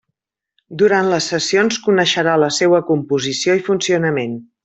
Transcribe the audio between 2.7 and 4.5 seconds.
composició i funcionament.